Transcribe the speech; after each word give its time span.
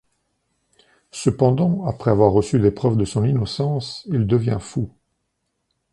Cependant, 1.11 1.85
après 1.85 2.09
avoir 2.09 2.31
reçu 2.31 2.57
des 2.59 2.71
preuves 2.71 2.97
de 2.97 3.05
son 3.05 3.23
innocence, 3.23 4.01
il 4.09 4.25
devient 4.25 4.57
fou. 4.59 4.89